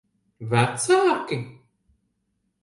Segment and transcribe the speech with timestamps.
[0.53, 1.39] Vecāki?